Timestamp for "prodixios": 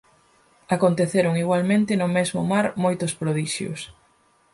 3.19-3.79